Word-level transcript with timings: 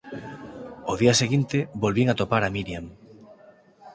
Ó 0.91 0.93
día 1.01 1.13
seguinte, 1.21 1.57
volvín 1.83 2.07
atopar 2.09 2.43
a 2.45 2.53
Miriam. 2.55 2.85